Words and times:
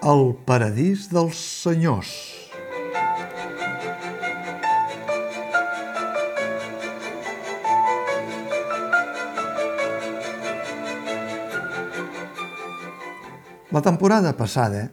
El 0.00 0.30
paradís 0.48 1.10
dels 1.12 1.36
senyors. 1.36 2.08
La 13.68 13.82
temporada 13.84 14.32
passada, 14.32 14.86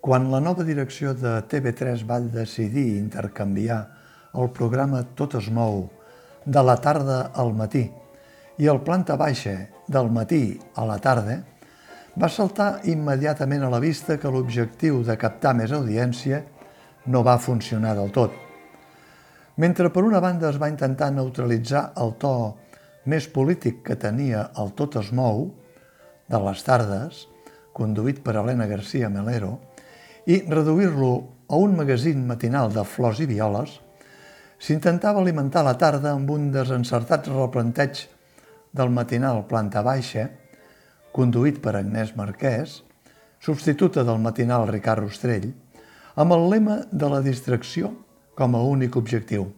quan 0.00 0.30
la 0.32 0.40
nova 0.40 0.64
direcció 0.64 1.12
de 1.12 1.42
TV3 1.44 2.06
va 2.08 2.16
decidir 2.24 2.96
intercanviar 2.96 3.82
el 4.32 4.48
programa 4.56 5.04
Tot 5.12 5.36
es 5.42 5.52
mou 5.52 5.90
de 6.46 6.64
la 6.64 6.78
tarda 6.80 7.34
al 7.36 7.52
matí 7.52 7.84
i 8.56 8.72
el 8.72 8.80
planta 8.80 9.20
baixa 9.20 9.58
del 9.92 10.08
matí 10.08 10.56
a 10.72 10.88
la 10.88 10.96
tarda, 10.96 11.42
va 12.16 12.28
saltar 12.32 12.80
immediatament 12.88 13.64
a 13.64 13.72
la 13.72 13.80
vista 13.82 14.16
que 14.18 14.30
l'objectiu 14.30 15.02
de 15.04 15.16
captar 15.20 15.54
més 15.58 15.72
audiència 15.72 16.42
no 17.06 17.22
va 17.26 17.38
funcionar 17.38 17.94
del 17.98 18.12
tot. 18.14 18.32
Mentre 19.58 19.90
per 19.90 20.04
una 20.06 20.20
banda 20.22 20.48
es 20.52 20.58
va 20.62 20.70
intentar 20.70 21.10
neutralitzar 21.10 21.92
el 21.98 22.14
to 22.22 22.32
més 23.08 23.26
polític 23.32 23.80
que 23.86 23.96
tenia 23.96 24.44
el 24.60 24.74
Tot 24.78 24.98
es 25.00 25.10
mou, 25.16 25.48
de 26.28 26.38
les 26.44 26.62
tardes, 26.62 27.24
conduït 27.72 28.20
per 28.24 28.36
Helena 28.36 28.68
García 28.68 29.08
Melero, 29.08 29.56
i 30.28 30.42
reduir-lo 30.44 31.12
a 31.48 31.56
un 31.56 31.76
magazín 31.76 32.26
matinal 32.28 32.72
de 32.74 32.84
flors 32.84 33.22
i 33.24 33.26
violes, 33.30 33.78
s'intentava 34.60 35.22
alimentar 35.22 35.64
la 35.64 35.78
tarda 35.80 36.12
amb 36.12 36.30
un 36.34 36.50
desencertat 36.52 37.30
replanteig 37.32 38.04
del 38.76 38.92
matinal 38.92 39.46
planta 39.48 39.82
baixa, 39.86 40.28
conduït 41.14 41.60
per 41.62 41.76
Agnès 41.78 42.14
Marquès, 42.16 42.82
substituta 43.40 44.04
del 44.04 44.20
matinal 44.22 44.66
Ricard 44.68 45.04
Rostrell, 45.04 45.52
amb 46.18 46.34
el 46.34 46.48
lema 46.50 46.80
de 46.90 47.08
la 47.10 47.22
distracció 47.22 47.92
com 48.38 48.54
a 48.54 48.62
únic 48.66 48.96
objectiu. 48.98 49.48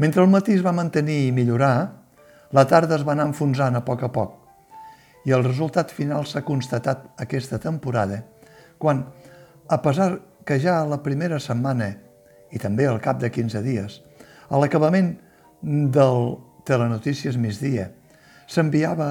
Mentre 0.00 0.22
el 0.24 0.30
matí 0.32 0.54
es 0.56 0.64
va 0.64 0.72
mantenir 0.72 1.26
i 1.26 1.32
millorar, 1.36 1.92
la 2.56 2.66
tarda 2.66 2.96
es 2.96 3.06
va 3.06 3.12
anar 3.14 3.28
enfonsant 3.30 3.76
a 3.76 3.84
poc 3.86 4.02
a 4.02 4.10
poc 4.10 4.36
i 5.28 5.34
el 5.36 5.44
resultat 5.44 5.92
final 5.92 6.24
s'ha 6.26 6.42
constatat 6.46 7.04
aquesta 7.20 7.58
temporada 7.60 8.22
quan, 8.80 9.04
a 9.68 9.78
pesar 9.84 10.14
que 10.48 10.56
ja 10.58 10.78
a 10.80 10.86
la 10.88 11.02
primera 11.04 11.38
setmana 11.38 11.90
i 12.50 12.58
també 12.58 12.86
al 12.88 13.00
cap 13.04 13.20
de 13.20 13.28
15 13.30 13.60
dies, 13.62 14.00
a 14.48 14.58
l'acabament 14.58 15.12
del 15.62 16.38
Telenotícies 16.66 17.36
migdia, 17.36 17.90
s'enviava 18.48 19.10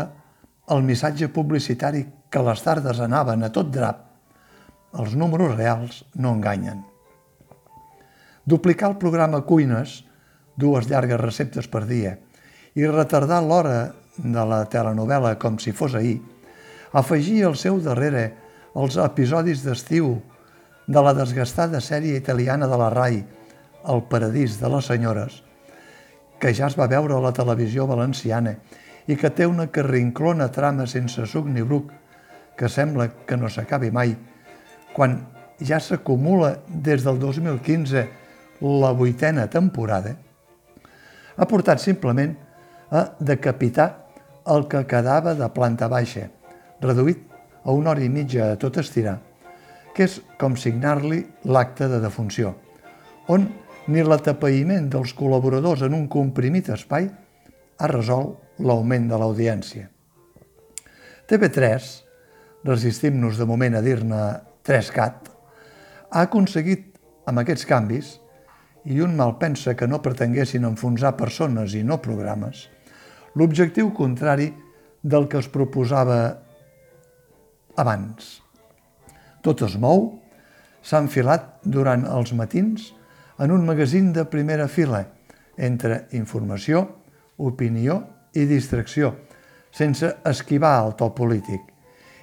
el 0.70 0.84
missatge 0.86 1.30
publicitari 1.34 2.04
que 2.30 2.42
les 2.46 2.62
tardes 2.62 3.00
anaven 3.02 3.44
a 3.44 3.50
tot 3.54 3.72
drap, 3.74 4.04
els 4.94 5.16
números 5.18 5.56
reals 5.56 6.04
no 6.16 6.34
enganyen. 6.38 6.84
Duplicar 8.46 8.92
el 8.92 8.98
programa 9.02 9.42
Cuines, 9.46 10.04
dues 10.58 10.90
llargues 10.90 11.22
receptes 11.22 11.70
per 11.70 11.86
dia, 11.90 12.18
i 12.78 12.86
retardar 12.86 13.42
l'hora 13.46 13.94
de 14.18 14.46
la 14.46 14.64
telenovela 14.70 15.36
com 15.42 15.58
si 15.62 15.74
fos 15.74 15.96
ahir, 15.98 16.20
afegir 16.94 17.44
al 17.46 17.58
seu 17.58 17.80
darrere 17.82 18.30
els 18.78 18.98
episodis 19.02 19.64
d'estiu 19.66 20.18
de 20.90 21.02
la 21.06 21.14
desgastada 21.14 21.82
sèrie 21.82 22.18
italiana 22.18 22.70
de 22.70 22.78
la 22.78 22.90
RAI, 22.94 23.26
El 23.90 24.02
paradís 24.12 24.58
de 24.60 24.68
les 24.68 24.86
senyores, 24.86 25.38
que 26.40 26.52
ja 26.54 26.68
es 26.68 26.76
va 26.76 26.90
veure 26.92 27.16
a 27.16 27.22
la 27.24 27.32
televisió 27.32 27.86
valenciana 27.88 28.58
i 29.08 29.16
que 29.16 29.30
té 29.30 29.48
una 29.48 29.68
carrinclona 29.72 30.50
trama 30.52 30.88
sense 30.88 31.26
suc 31.26 31.48
ni 31.48 31.64
bruc, 31.64 31.92
que 32.58 32.70
sembla 32.70 33.08
que 33.26 33.38
no 33.38 33.50
s'acabi 33.50 33.92
mai, 33.92 34.16
quan 34.94 35.20
ja 35.64 35.80
s'acumula 35.80 36.58
des 36.68 37.04
del 37.04 37.20
2015 37.20 38.08
la 38.62 38.92
vuitena 38.92 39.48
temporada, 39.48 40.16
ha 41.38 41.46
portat 41.48 41.80
simplement 41.80 42.36
a 42.92 43.06
decapitar 43.20 43.90
el 44.50 44.68
que 44.68 44.84
quedava 44.90 45.36
de 45.38 45.48
planta 45.56 45.88
baixa, 45.88 46.28
reduït 46.82 47.24
a 47.64 47.72
una 47.72 47.94
hora 47.94 48.04
i 48.04 48.10
mitja 48.10 48.52
a 48.52 48.60
tot 48.60 48.80
estirar, 48.82 49.20
que 49.96 50.08
és 50.08 50.20
com 50.40 50.58
signar-li 50.58 51.22
l'acte 51.46 51.88
de 51.92 52.00
defunció, 52.04 52.56
on 53.28 53.48
ni 53.90 54.04
l'atapeïment 54.04 54.90
dels 54.92 55.14
col·laboradors 55.18 55.84
en 55.86 55.96
un 55.98 56.08
comprimit 56.12 56.70
espai 56.74 57.10
ha 57.80 57.88
resolt 57.90 58.38
l'augment 58.60 59.08
de 59.10 59.18
l'audiència. 59.20 59.88
TV3, 61.30 61.90
resistim-nos 62.66 63.38
de 63.40 63.48
moment 63.48 63.78
a 63.78 63.84
dir-ne 63.86 64.22
3CAT, 64.68 65.30
ha 66.10 66.24
aconseguit 66.26 66.88
amb 67.30 67.42
aquests 67.44 67.68
canvis, 67.70 68.18
i 68.90 69.02
un 69.04 69.16
mal 69.16 69.36
pensa 69.38 69.76
que 69.78 69.88
no 69.88 70.02
pretenguessin 70.02 70.66
enfonsar 70.66 71.18
persones 71.20 71.76
i 71.78 71.84
no 71.84 72.00
programes, 72.02 72.68
l'objectiu 73.38 73.92
contrari 73.94 74.50
del 75.02 75.28
que 75.30 75.40
es 75.40 75.50
proposava 75.52 76.20
abans. 77.80 78.40
Tot 79.46 79.62
es 79.68 79.78
mou, 79.80 80.18
s'ha 80.82 81.04
enfilat 81.04 81.60
durant 81.64 82.06
els 82.08 82.34
matins 82.36 82.90
en 83.40 83.52
un 83.56 83.66
magazín 83.68 84.12
de 84.16 84.26
primera 84.28 84.68
fila 84.68 85.06
entre 85.56 86.06
informació, 86.16 86.88
opinió 87.38 88.02
i 88.34 88.46
distracció, 88.50 89.14
sense 89.72 90.10
esquivar 90.26 90.78
el 90.84 90.96
to 91.00 91.10
polític. 91.16 91.62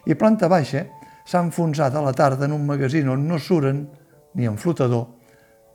I 0.07 0.15
planta 0.15 0.49
baixa 0.49 0.85
s'ha 1.27 1.43
enfonsat 1.43 1.95
a 1.95 2.03
la 2.05 2.15
tarda 2.15 2.47
en 2.47 2.55
un 2.55 2.67
magazín 2.67 3.09
on 3.11 3.27
no 3.27 3.39
suren 3.39 3.87
ni 4.35 4.47
en 4.47 4.59
flotador, 4.59 5.09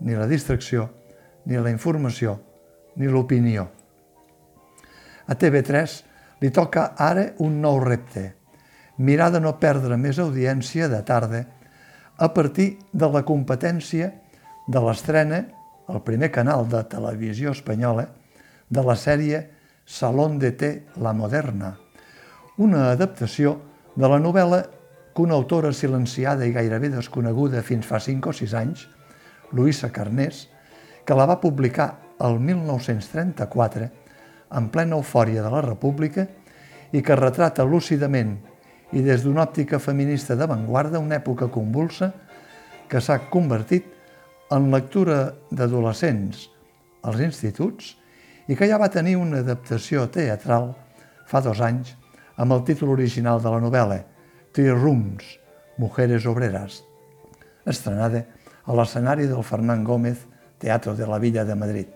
ni 0.01 0.15
la 0.15 0.27
distracció, 0.27 0.89
ni 1.45 1.57
la 1.57 1.71
informació, 1.73 2.37
ni 2.95 3.07
l'opinió. 3.07 3.67
A 5.27 5.35
TV3 5.35 5.97
li 6.41 6.51
toca 6.51 6.91
ara 6.97 7.31
un 7.43 7.59
nou 7.61 7.79
repte, 7.83 8.31
mirar 8.97 9.31
de 9.33 9.41
no 9.41 9.57
perdre 9.59 9.97
més 9.97 10.19
audiència 10.19 10.87
de 10.89 11.01
tarda 11.05 11.45
a 12.17 12.29
partir 12.33 12.77
de 12.93 13.09
la 13.09 13.23
competència 13.25 14.11
de 14.67 14.81
l'estrena, 14.83 15.43
al 15.89 16.03
primer 16.05 16.29
canal 16.31 16.67
de 16.69 16.83
televisió 16.87 17.51
espanyola, 17.51 18.07
de 18.69 18.83
la 18.85 18.95
sèrie 18.95 19.41
Salón 19.85 20.39
de 20.39 20.51
té 20.51 20.71
la 21.01 21.13
moderna, 21.13 21.75
una 22.57 22.91
adaptació 22.91 23.57
de 23.95 24.07
la 24.07 24.19
novel·la 24.21 24.61
que 25.15 25.23
una 25.23 25.35
autora 25.35 25.73
silenciada 25.73 26.45
i 26.47 26.53
gairebé 26.55 26.91
desconeguda 26.93 27.63
fins 27.65 27.87
fa 27.87 27.99
5 27.99 28.31
o 28.31 28.35
6 28.35 28.53
anys, 28.55 28.85
Luisa 29.51 29.91
Carnés, 29.91 30.47
que 31.05 31.17
la 31.17 31.25
va 31.27 31.41
publicar 31.41 31.89
el 32.21 32.39
1934 32.39 33.89
en 34.57 34.69
plena 34.71 34.99
eufòria 34.99 35.43
de 35.43 35.51
la 35.51 35.63
República 35.65 36.27
i 36.91 37.01
que 37.01 37.17
retrata 37.17 37.65
lúcidament 37.67 38.37
i 38.91 39.01
des 39.03 39.23
d'una 39.23 39.45
òptica 39.47 39.79
feminista 39.79 40.35
d'avantguarda 40.35 40.99
una 40.99 41.17
època 41.19 41.47
convulsa 41.51 42.11
que 42.91 42.99
s'ha 42.99 43.17
convertit 43.31 43.87
en 44.51 44.67
lectura 44.71 45.31
d'adolescents 45.49 46.49
als 47.07 47.21
instituts 47.23 47.95
i 48.51 48.55
que 48.59 48.67
ja 48.67 48.79
va 48.81 48.91
tenir 48.91 49.15
una 49.15 49.39
adaptació 49.45 50.09
teatral 50.11 50.73
fa 51.29 51.39
dos 51.43 51.61
anys 51.63 51.93
amb 52.35 52.51
el 52.51 52.65
títol 52.67 52.89
original 52.91 53.39
de 53.39 53.51
la 53.53 53.61
novel·la 53.63 54.01
Three 54.51 54.73
Rooms, 54.75 55.23
Mujeres 55.79 56.25
Obreras, 56.27 56.81
estrenada 57.63 58.25
a 58.67 58.75
l'escenari 58.75 59.29
del 59.29 59.45
Fernán 59.47 59.85
Gómez 59.87 60.25
Teatro 60.59 60.97
de 60.97 61.07
la 61.07 61.19
Villa 61.23 61.45
de 61.47 61.55
Madrid. 61.55 61.87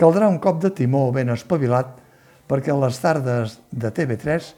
Caldrà 0.00 0.30
un 0.32 0.40
cop 0.40 0.62
de 0.62 0.72
timó 0.72 1.10
ben 1.12 1.28
espavilat 1.34 1.92
perquè 2.48 2.72
les 2.72 3.02
tardes 3.02 3.58
de 3.70 3.92
TV3 3.92 4.48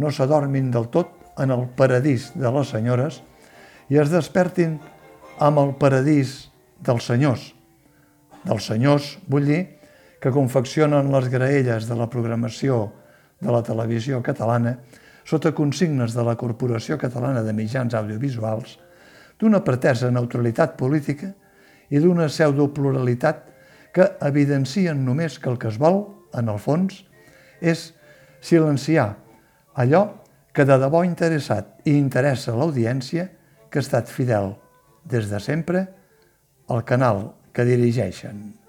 no 0.00 0.08
s'adormin 0.10 0.72
del 0.72 0.88
tot 0.88 1.12
en 1.42 1.52
el 1.52 1.68
paradís 1.76 2.30
de 2.32 2.48
les 2.56 2.72
senyores 2.72 3.20
i 3.92 4.00
es 4.00 4.08
despertin 4.08 4.78
amb 5.38 5.60
el 5.60 5.76
paradís 5.76 6.48
dels 6.80 7.04
senyors. 7.04 7.52
Dels 8.42 8.64
senyors, 8.72 9.12
vull 9.28 9.46
dir, 9.46 9.62
que 10.22 10.30
confeccionen 10.30 11.10
les 11.10 11.26
graelles 11.28 11.88
de 11.90 11.96
la 11.98 12.06
programació 12.06 12.84
de 13.42 13.50
la 13.50 13.62
televisió 13.66 14.20
catalana 14.22 14.76
sota 15.26 15.50
consignes 15.54 16.14
de 16.14 16.22
la 16.22 16.36
Corporació 16.38 16.98
Catalana 16.98 17.42
de 17.42 17.54
Mitjans 17.54 17.94
Audiovisuals, 17.98 18.76
d'una 19.38 19.62
pretesa 19.66 20.10
neutralitat 20.14 20.76
política 20.78 21.32
i 21.90 21.98
d'una 22.02 22.28
pseudopluralitat 22.30 23.42
que 23.94 24.08
evidencien 24.22 25.02
només 25.04 25.38
que 25.42 25.50
el 25.50 25.58
que 25.58 25.70
es 25.74 25.78
vol, 25.78 26.04
en 26.38 26.48
el 26.48 26.58
fons, 26.62 27.02
és 27.60 27.90
silenciar 28.40 29.10
allò 29.74 30.06
que 30.54 30.64
de 30.68 30.78
debò 30.78 31.02
interessat 31.06 31.82
i 31.84 31.98
interessa 31.98 32.54
l'audiència 32.56 33.28
que 33.68 33.80
ha 33.80 33.84
estat 33.84 34.10
fidel 34.10 34.54
des 35.02 35.30
de 35.30 35.42
sempre 35.42 35.86
al 36.70 36.86
canal 36.86 37.32
que 37.52 37.66
dirigeixen. 37.68 38.61